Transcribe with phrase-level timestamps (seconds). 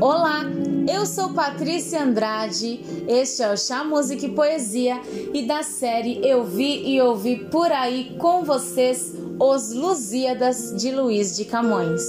[0.00, 0.42] Olá,
[0.88, 5.00] eu sou Patrícia Andrade, este é o Chá Música e Poesia
[5.32, 11.36] e da série Eu Vi e Ouvi por aí com vocês Os Lusíadas de Luiz
[11.36, 12.02] de Camões.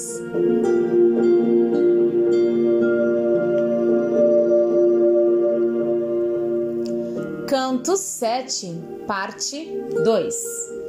[7.48, 9.68] Canto 7, parte
[10.04, 10.85] 2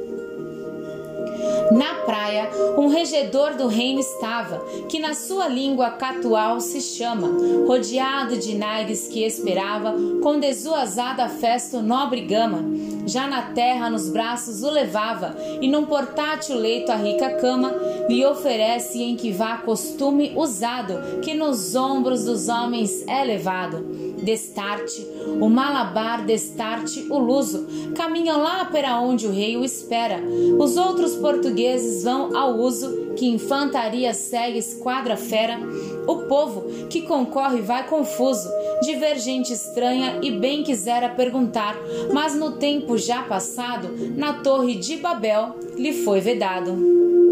[1.71, 7.27] na praia, um regedor do reino estava, que na sua língua catual se chama,
[7.67, 12.63] rodeado de naires que esperava, com desuazada festa o nobre gama.
[13.05, 17.73] Já na terra nos braços o levava, e num portátil leito a rica cama
[18.09, 25.05] lhe oferece em que vá costume usado, que nos ombros dos homens é levado destarte,
[25.39, 30.21] o malabar destarte o luso, caminham lá para onde o rei o espera.
[30.57, 35.59] Os outros portugueses vão ao uso, que infantaria segue esquadra fera.
[36.07, 38.49] O povo que concorre vai confuso,
[38.81, 41.75] divergente estranha e bem quisera perguntar,
[42.13, 47.26] mas no tempo já passado, na torre de Babel, lhe foi vedado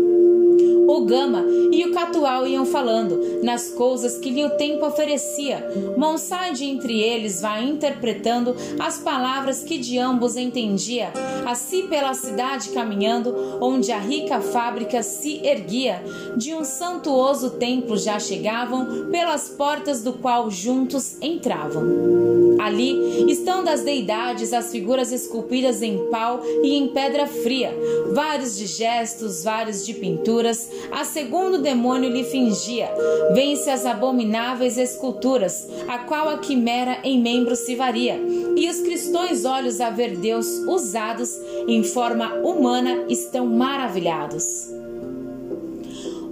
[0.88, 5.66] o Gama e o Catual iam falando nas coisas que lhe o tempo oferecia.
[5.98, 11.12] Monsade entre eles vai interpretando as palavras que de ambos entendia.
[11.46, 16.04] Assim pela cidade caminhando, onde a rica fábrica se erguia,
[16.36, 22.16] de um santuoso templo já chegavam, pelas portas do qual juntos entravam.
[22.60, 27.72] Ali estão das deidades as figuras esculpidas em pau e em pedra fria,
[28.14, 32.90] vários de gestos, vários de pinturas, a segundo demônio lhe fingia.
[33.34, 38.20] Vence as abomináveis esculturas, a qual a quimera em membros se varia.
[38.56, 44.75] E os cristões olhos a ver Deus usados em forma humana estão maravilhados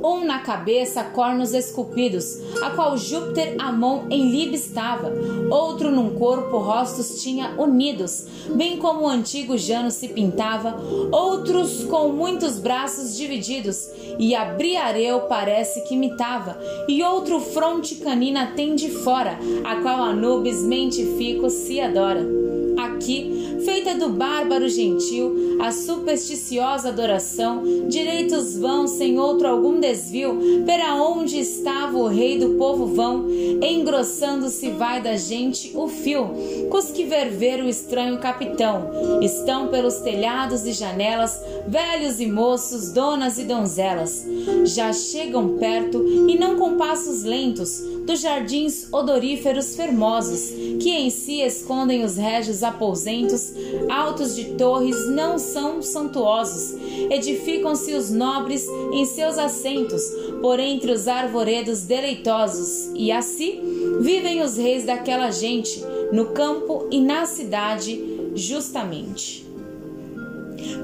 [0.03, 5.13] um na cabeça cornos esculpidos, a qual Júpiter Amon em Libe estava,
[5.49, 10.75] outro num corpo rostos tinha unidos, bem como o antigo Jano se pintava,
[11.11, 18.47] outros com muitos braços divididos, e a Briareu parece que imitava, e outro fronte canina
[18.55, 22.27] tem de fora, a qual Anubis mentifico se adora.
[22.77, 23.32] Aqui,
[23.63, 31.39] feita do bárbaro gentil, a supersticiosa adoração, direitos vão sem outro algum desvio, pera onde
[31.39, 33.27] estava o rei do povo vão,
[33.61, 36.29] engrossando-se vai da gente o fio,
[36.69, 38.89] cos que ver o estranho capitão,
[39.21, 44.25] estão pelos telhados e janelas, velhos e moços, donas e donzelas,
[44.65, 50.49] já chegam perto e não com passos lentos, dos jardins odoríferos fermosos,
[50.81, 53.53] que em si escondem os régios aposentos,
[53.89, 56.75] altos de torres não são santuosos,
[57.09, 60.03] edificam-se os nobres em seus assentos,
[60.41, 63.61] por entre os arvoredos deleitosos, e assim
[64.01, 69.52] vivem os reis daquela gente, no campo e na cidade, justamente.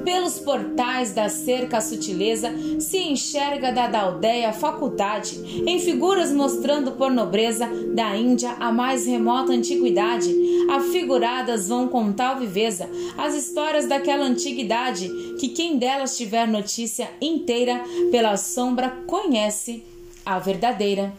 [0.03, 7.12] Pelos portais da cerca a sutileza se enxerga da aldeia faculdade, em figuras mostrando por
[7.12, 10.35] nobreza da Índia a mais remota antiguidade.
[10.69, 17.84] Afiguradas vão com tal viveza as histórias daquela antiguidade que quem delas tiver notícia inteira
[18.12, 19.84] pela sombra conhece
[20.25, 21.13] a verdadeira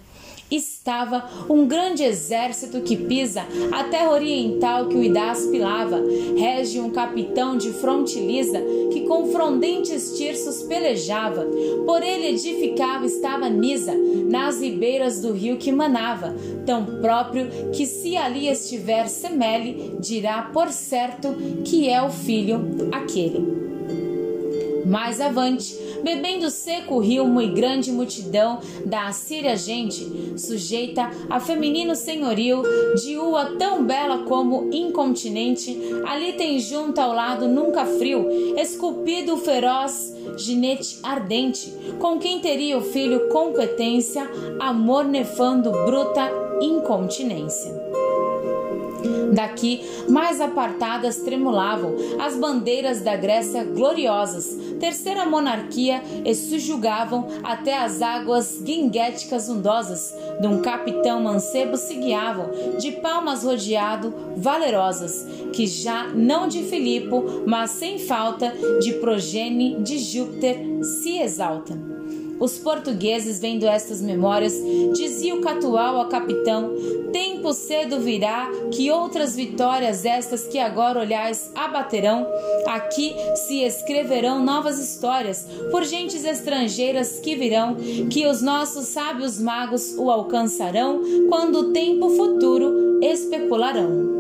[0.51, 6.01] estava um grande exército que pisa a terra oriental que o Idás pilava.
[6.37, 8.61] Rege um capitão de fronte lisa
[8.93, 11.47] que com frondentes tirsos pelejava.
[11.87, 13.95] Por ele edificava estava Nisa,
[14.29, 16.35] nas ribeiras do rio que manava.
[16.67, 21.35] Tão próprio que se ali estiver Semele, dirá por certo
[21.65, 23.61] que é o filho aquele.
[24.87, 31.95] Mais avante, bebendo seco o rio, muito grande multidão da assíria gente, sujeita a feminino
[31.95, 32.63] senhorio,
[33.03, 40.15] de ua tão bela como incontinente, ali tem junto ao lado nunca frio, esculpido feroz
[40.37, 46.31] ginete ardente, com quem teria o filho competência, amor nefando bruta
[46.61, 47.91] incontinência.
[49.33, 58.03] Daqui, mais apartadas, tremulavam as bandeiras da Grécia gloriosas, terceira monarquia, e subjugavam até as
[58.03, 66.09] águas guinguéticas ondosas, de um capitão mancebo se guiavam, de palmas rodeado, valerosas, que já
[66.09, 71.90] não de Filipo, mas sem falta de progene de Júpiter se exalta
[72.41, 74.55] Os portugueses, vendo estas memórias,
[74.95, 76.75] dizia o catual ao capitão:
[77.13, 82.27] Tempo cedo virá que outras vitórias, estas que agora olhais, abaterão.
[82.67, 83.15] Aqui
[83.47, 87.77] se escreverão novas histórias por gentes estrangeiras que virão,
[88.09, 94.20] que os nossos sábios magos o alcançarão quando o tempo futuro especularão.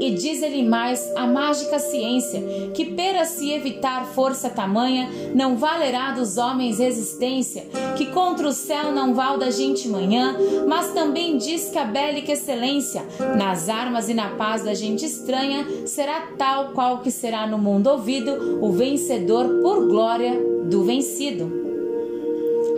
[0.00, 2.42] E diz-lhe mais a mágica ciência,
[2.74, 7.66] que pera se evitar força tamanha, não valerá dos homens resistência,
[7.96, 10.36] que contra o céu não val da gente manhã,
[10.66, 13.04] mas também diz que a bélica excelência,
[13.36, 17.88] nas armas e na paz da gente estranha, será tal qual que será no mundo
[17.88, 21.69] ouvido o vencedor por glória do vencido.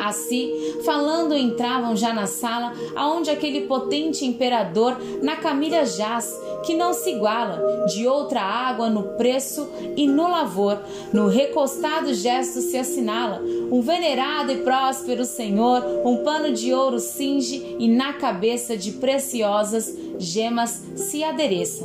[0.05, 6.93] Assim, falando, entravam já na sala, aonde aquele potente imperador na camilha jaz, que não
[6.93, 10.81] se iguala, de outra água no preço e no lavor,
[11.13, 13.41] no recostado gesto se assinala,
[13.71, 19.97] um venerado e próspero senhor, um pano de ouro cinge e na cabeça de preciosas
[20.19, 21.85] gemas se adereça.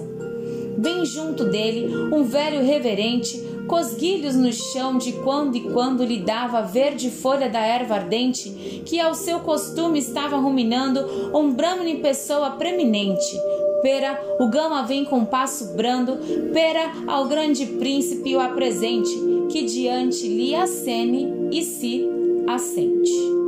[0.78, 6.60] Bem junto dele, um velho reverente, cosguilhos no chão de quando e quando lhe dava
[6.60, 11.00] a verde folha da erva ardente, que ao seu costume estava ruminando
[11.38, 13.38] um brahmane pessoa preeminente,
[13.82, 16.18] Pera, o gama vem com passo brando,
[16.52, 19.12] pera ao grande príncipe o apresente,
[19.52, 22.06] que diante lhe acene e se
[22.48, 23.47] assente.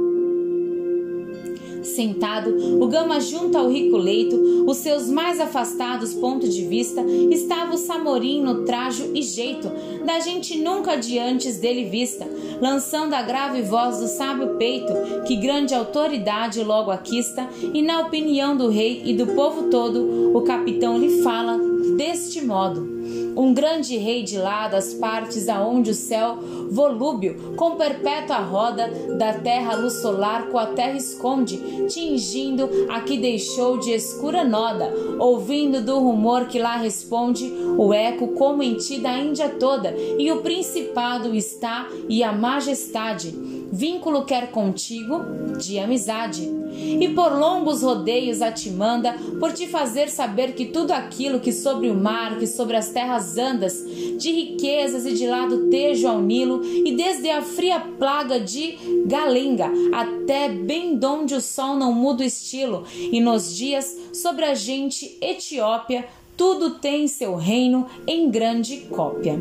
[1.89, 4.35] Sentado, o Gama junto ao rico leito,
[4.67, 7.01] os seus mais afastados pontos de vista,
[7.31, 9.69] estava o Samorim no trajo e jeito
[10.05, 12.27] da gente nunca antes dele vista,
[12.61, 14.93] lançando a grave voz do sábio peito,
[15.25, 20.41] que grande autoridade logo aquista, e na opinião do rei e do povo todo, o
[20.41, 21.59] capitão lhe fala
[21.95, 22.99] deste modo
[23.39, 26.37] um grande rei de lá das partes aonde o céu
[26.69, 31.57] volúbil com perpétua roda da terra luz solar com a terra esconde,
[31.87, 38.27] tingindo a que deixou de escura noda, ouvindo do rumor que lá responde o eco
[38.29, 43.31] como em ti da Índia toda, e o principado está e a majestade,
[43.71, 45.21] vínculo quer contigo
[45.57, 50.91] de amizade e por longos rodeios a te manda, por te fazer saber que tudo
[50.91, 53.83] aquilo que sobre o mar, que sobre as terras andas,
[54.17, 59.71] de riquezas e de lado tejo ao Nilo, e desde a fria plaga de Galenga
[59.93, 65.17] até bem donde o sol não muda o estilo, e nos dias sobre a gente
[65.21, 66.05] Etiópia,
[66.35, 69.37] tudo tem seu reino em grande cópia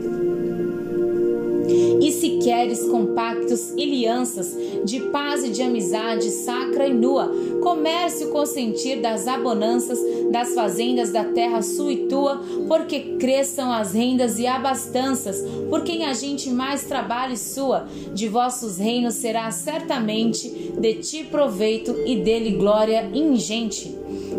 [2.00, 7.30] e se queres compactos e alianças de paz e de amizade sacra e nua,
[7.62, 9.98] comércio consentir das abonanças
[10.30, 16.04] das fazendas da terra sua e tua, porque cresçam as rendas e abastanças, por quem
[16.04, 22.52] a gente mais trabalhe sua, de vossos reinos será certamente de ti proveito e dele
[22.52, 23.96] glória ingente.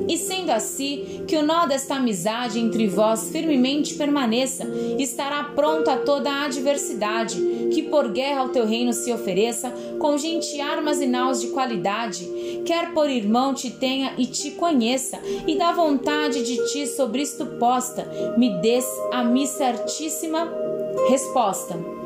[0.08, 4.66] E sendo assim, que o nó desta amizade entre vós firmemente permaneça,
[4.98, 7.40] estará pronto a toda a adversidade,
[7.72, 12.28] que por guerra ao teu reino se ofereça, com gente armas e naus de qualidade,
[12.66, 17.46] quer por irmão te tenha e te conheça, e da vontade de ti sobre isto
[17.46, 18.08] posta,
[18.38, 20.52] me des a mi certíssima
[21.10, 21.99] resposta.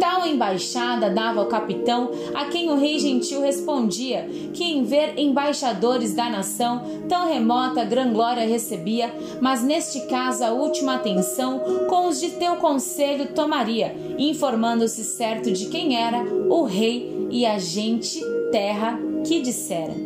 [0.00, 6.14] Tal embaixada dava ao capitão, a quem o rei gentil respondia, que em ver embaixadores
[6.14, 12.20] da nação, tão remota gran glória recebia, mas neste caso a última atenção com os
[12.20, 18.20] de teu conselho tomaria, informando-se certo de quem era o rei e a gente
[18.50, 20.03] terra que dissera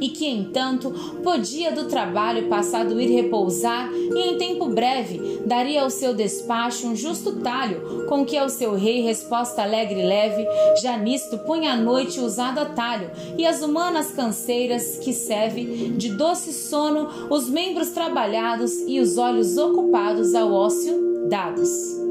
[0.00, 0.90] e que, entanto,
[1.22, 6.96] podia do trabalho passado ir repousar e em tempo breve daria ao seu despacho um
[6.96, 10.46] justo talho, com que ao seu rei resposta alegre e leve,
[10.82, 16.52] já nisto punha a noite usado atalho, e as humanas canseiras que serve de doce
[16.52, 22.07] sono os membros trabalhados e os olhos ocupados ao ócio dados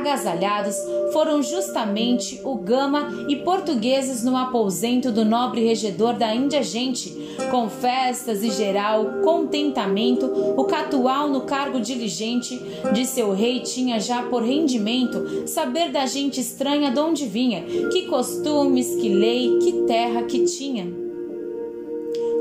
[0.00, 0.76] agasalhados
[1.12, 7.10] foram justamente o Gama e portugueses no aposento do nobre regedor da Índia Gente,
[7.50, 10.26] com festas e geral contentamento,
[10.56, 12.58] o catual no cargo diligente
[12.92, 18.06] de seu rei tinha já por rendimento saber da gente estranha de onde vinha, que
[18.06, 20.99] costumes, que lei, que terra que tinha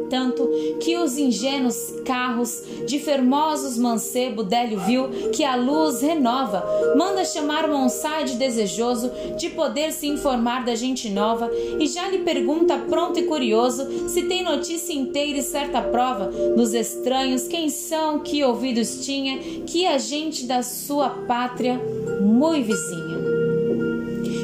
[0.10, 0.50] tanto
[0.80, 6.64] que os ingênuos carros de fermosos mancebo Délio viu que a luz renova,
[6.96, 11.50] manda chamar Monside desejoso de poder se informar da gente nova
[11.80, 16.74] e já lhe pergunta pronto e curioso se tem notícia inteira e certa prova dos
[16.74, 21.80] estranhos quem são, que ouvidos tinha, que a gente da sua pátria
[22.22, 23.20] muito vizinha.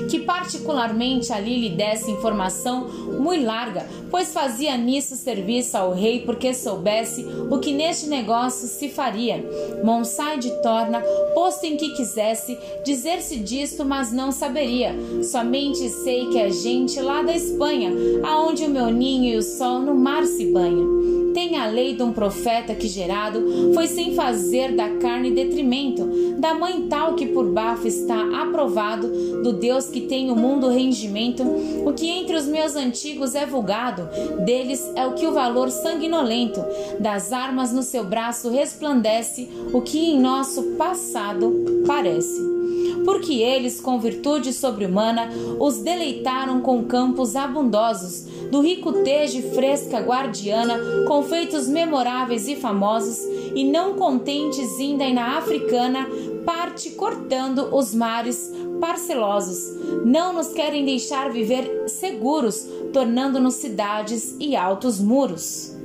[0.10, 2.88] Que particularmente ali lhe desse informação
[3.20, 8.90] muito larga, pois fazia nisso serviço ao rei porque soubesse o que neste negócio se
[8.90, 9.44] faria.
[9.84, 11.02] Monsai de Torna,
[11.34, 14.96] posto em que quisesse dizer-se disto, mas não saberia.
[15.24, 17.92] Somente sei que é gente lá da Espanha,
[18.24, 21.06] aonde o meu ninho e o sol no mar se banham
[21.36, 26.08] tem a lei de um profeta que gerado foi sem fazer da carne detrimento,
[26.40, 29.10] da mãe tal que por bafo está aprovado,
[29.44, 31.44] do Deus que tem o mundo rendimento,
[31.86, 33.05] o que entre os meus antigos
[33.36, 34.10] é vulgado,
[34.44, 36.64] deles é o que o valor sanguinolento,
[37.00, 42.56] das armas no seu braço resplandece, o que em nosso passado parece.
[43.04, 50.80] Porque eles, com virtude sobre-humana, os deleitaram com campos abundosos, do rico tejo fresca guardiana,
[51.08, 53.20] com feitos memoráveis e famosos,
[53.54, 56.08] e não contentes ainda na africana,
[56.46, 58.52] parte cortando os mares
[58.86, 59.75] parcelosos.
[60.06, 65.75] Não nos querem deixar viver seguros, tornando-nos cidades e altos muros.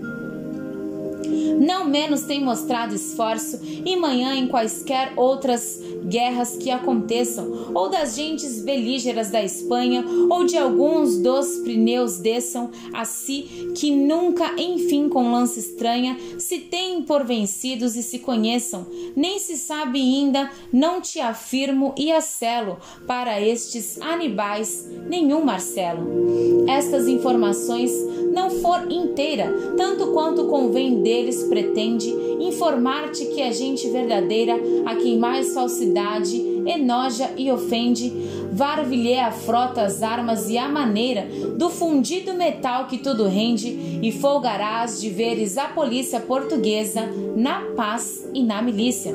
[1.61, 8.17] Não menos tem mostrado esforço e manhã em quaisquer outras guerras que aconteçam, ou das
[8.17, 15.11] gentes belígeras da Espanha, ou de alguns dos prineus desçam a si, que nunca, enfim,
[15.11, 21.01] com lança estranha, se têm por vencidos e se conheçam, nem se sabe ainda, não
[21.01, 26.65] te afirmo e acelo, para estes anibais, nenhum Marcelo.
[26.67, 27.93] Estas informações
[28.31, 32.09] não for inteira, tanto quanto convém deles pretende
[32.41, 34.55] informar-te que é gente verdadeira,
[34.87, 38.13] a quem mais falsidade enoja e ofende,
[38.53, 44.11] var-lhe a frota, as armas e a maneira do fundido metal que tudo rende, e
[44.13, 47.03] folgarás de veres a polícia portuguesa
[47.37, 49.15] na paz e na milícia.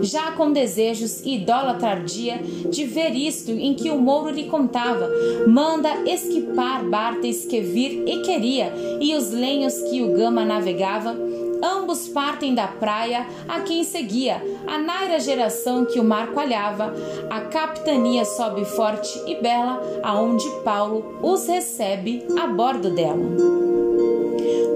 [0.00, 5.08] Já com desejos idolatardia de ver isto em que o Mouro lhe contava,
[5.46, 11.16] manda esquipar Bartes que vir e queria, e os lenhos que o Gama navegava,
[11.62, 16.92] Ambos partem da praia a quem seguia, a naira geração que o mar coalhava.
[17.30, 23.81] A capitania sobe forte e bela, aonde Paulo os recebe a bordo dela.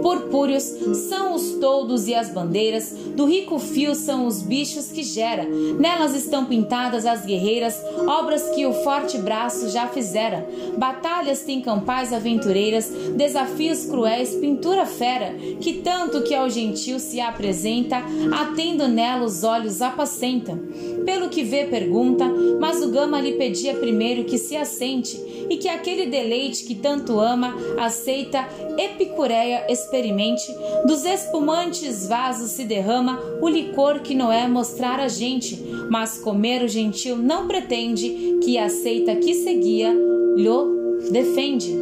[0.06, 0.62] Purpúreos
[1.08, 5.44] são os toldos e as bandeiras, do rico fio são os bichos que gera.
[5.44, 7.74] Nelas estão pintadas as guerreiras,
[8.06, 10.48] obras que o forte braço já fizera.
[10.78, 18.00] Batalhas tem campais aventureiras, desafios cruéis, pintura fera, que tanto que ao gentil se apresenta,
[18.32, 20.56] atendo nela os olhos apacenta.
[21.04, 22.24] Pelo que vê, pergunta,
[22.60, 27.20] mas o Gama lhe pedia primeiro que se assente e que aquele deleite que tanto
[27.20, 28.46] ama, aceita,
[28.78, 29.64] epicureia,
[29.96, 35.56] experimente, dos espumantes vasos se derrama o licor que não é mostrar a gente,
[35.90, 39.92] mas comer o gentil não pretende, que aceita que seguia,
[40.36, 41.74] lhe defende.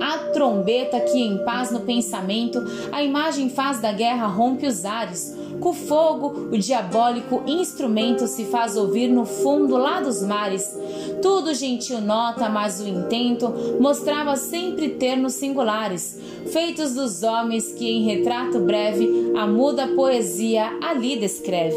[0.00, 2.58] A trombeta que em paz no pensamento,
[2.90, 8.76] a imagem faz da guerra rompe os ares, com fogo, o diabólico instrumento se faz
[8.76, 10.76] ouvir no fundo lá dos mares.
[11.20, 18.04] Tudo gentil nota, mas o intento mostrava sempre termos singulares, feitos dos homens que em
[18.04, 21.76] retrato breve a muda poesia ali descreve.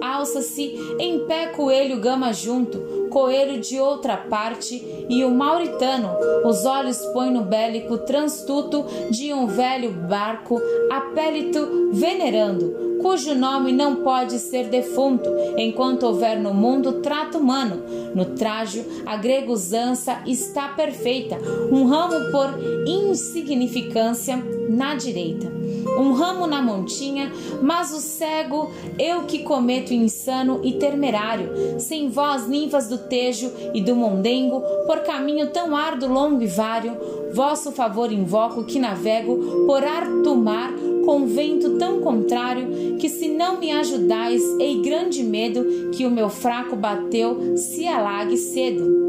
[0.00, 6.10] Alça-se em pé coelho gama junto, coelho de outra parte e o mauritano
[6.44, 13.96] os olhos põe no bélico transtuto de um velho barco apélito venerando, cujo nome não
[13.96, 17.82] pode ser defunto, enquanto houver no mundo trato humano.
[18.14, 21.36] No trajo, a grega usança está perfeita,
[21.70, 22.48] um ramo por
[22.86, 25.63] insignificância na direita
[25.98, 27.32] um ramo na montinha,
[27.62, 33.80] mas o cego, eu que cometo insano e temerário, sem vós, ninfas do Tejo e
[33.80, 36.96] do Mondengo, por caminho tão árduo, longo e vário,
[37.32, 40.72] vosso favor invoco que navego por ar do mar
[41.04, 46.28] com vento tão contrário que se não me ajudais, ei grande medo que o meu
[46.28, 49.03] fraco bateu se alague cedo.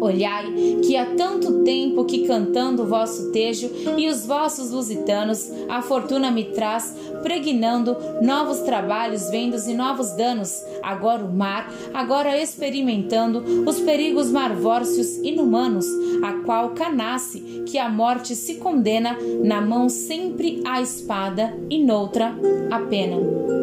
[0.00, 0.46] Olhai,
[0.84, 6.30] que há tanto tempo que cantando o vosso tejo e os vossos lusitanos, a fortuna
[6.30, 10.64] me traz, pregnando novos trabalhos, vendas e novos danos.
[10.82, 15.86] Agora o mar, agora experimentando os perigos marvórcios inumanos,
[16.22, 22.34] a qual canasse que a morte se condena, na mão sempre a espada e noutra
[22.70, 23.59] a pena.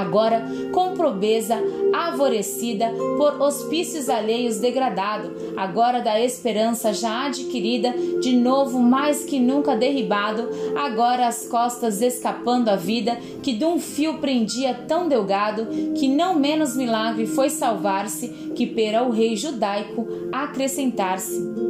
[0.00, 1.56] Agora com pobreza
[1.92, 9.76] avorecida por hospícios alheios degradado, agora da esperança já adquirida, de novo mais que nunca
[9.76, 16.08] derribado, agora as costas escapando a vida que de um fio prendia tão delgado, que
[16.08, 21.69] não menos milagre foi salvar-se que pera o rei judaico acrescentar-se.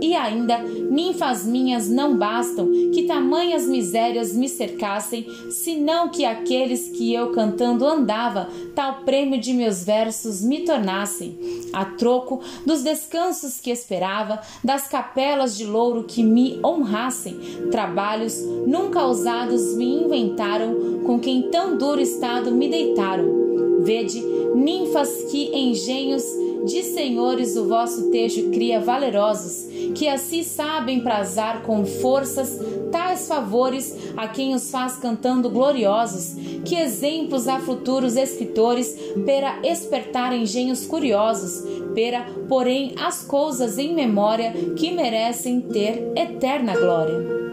[0.00, 7.14] E ainda, ninfas minhas não bastam que tamanhas misérias me cercassem, senão que aqueles que
[7.14, 11.38] eu cantando andava, tal prêmio de meus versos me tornassem,
[11.72, 17.38] a troco dos descansos que esperava, das capelas de louro que me honrassem,
[17.70, 23.46] trabalhos nunca ousados me inventaram, com quem tão duro estado me deitaram.
[23.80, 24.20] Vede,
[24.54, 26.24] ninfas que engenhos
[26.66, 32.58] de senhores o vosso tejo cria valerosos, que assim sabem prazar com forças
[32.90, 40.32] tais favores a quem os faz cantando gloriosos, que exemplos a futuros escritores pera espertar
[40.34, 41.64] engenhos curiosos,
[41.94, 47.45] pera, porém, as coisas em memória que merecem ter eterna glória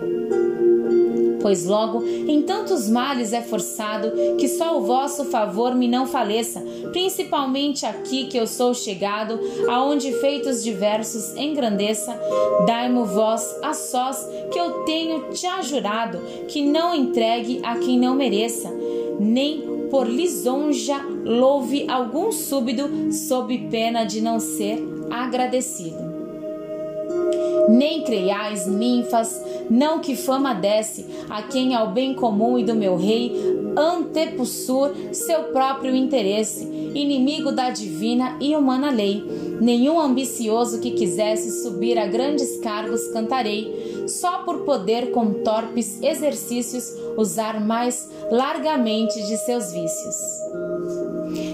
[1.43, 6.61] pois logo em tantos males é forçado que só o vosso favor me não faleça,
[6.93, 9.37] principalmente aqui que eu sou chegado,
[9.69, 12.17] aonde feitos diversos engrandeça,
[12.65, 18.15] dai-mo vós a sós que eu tenho te jurado, que não entregue a quem não
[18.15, 18.71] mereça,
[19.19, 24.81] nem por lisonja louve algum súbido sob pena de não ser
[25.11, 26.13] agradecido.
[27.69, 32.95] Nem creiais, ninfas, não que fama desce a quem ao bem comum e do meu
[32.95, 39.23] rei antepossur seu próprio interesse, inimigo da divina e humana lei.
[39.59, 46.93] Nenhum ambicioso que quisesse subir a grandes cargos cantarei, só por poder com torpes exercícios
[47.17, 50.72] usar mais largamente de seus vícios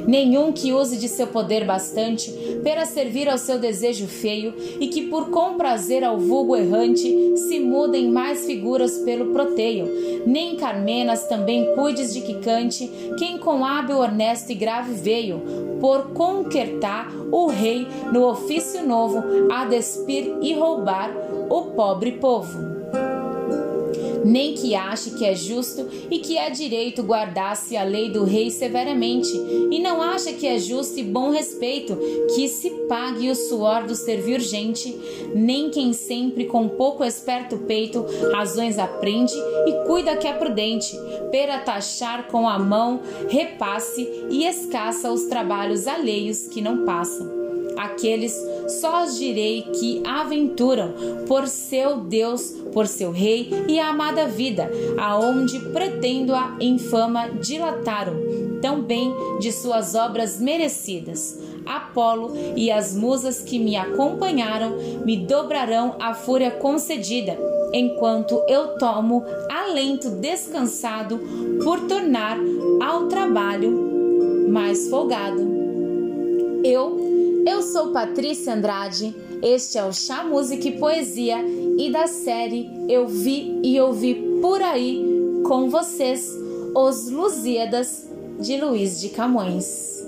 [0.09, 2.31] nenhum que use de seu poder bastante
[2.63, 8.09] para servir ao seu desejo feio e que por comprazer ao vulgo errante se mudem
[8.09, 9.87] mais figuras pelo proteio,
[10.25, 12.89] nem Carmenas também cuides de que cante
[13.19, 15.41] quem com hábil, honesto e grave veio,
[15.79, 21.11] por conquertar o rei no ofício novo a despir e roubar
[21.49, 22.68] o pobre povo
[24.25, 28.49] nem que ache que é justo e que é direito guardar-se a lei do rei
[28.49, 29.31] severamente,
[29.71, 31.97] e não acha que é justo e bom respeito
[32.35, 34.95] que se pague o suor do servir gente,
[35.33, 39.33] nem quem sempre com pouco esperto peito razões aprende
[39.67, 40.95] e cuida que é prudente,
[41.31, 47.38] pera taxar com a mão repasse e escassa os trabalhos alheios que não passam
[47.79, 48.33] aqueles
[48.67, 50.93] só os direi que aventuram
[51.25, 58.15] por seu Deus, por seu Rei e a amada vida, aonde pretendo a infama dilataram,
[58.61, 61.39] também de suas obras merecidas.
[61.65, 67.37] Apolo e as musas que me acompanharam me dobrarão a fúria concedida,
[67.73, 71.19] enquanto eu tomo alento descansado
[71.63, 72.37] por tornar
[72.81, 75.47] ao trabalho mais folgado.
[76.63, 81.37] Eu eu sou Patrícia Andrade, este é o Chá Música e Poesia
[81.77, 85.03] e da série Eu Vi e Ouvi Por Aí
[85.45, 86.29] com vocês,
[86.75, 88.07] Os Lusíadas
[88.39, 89.98] de Luiz de Camões.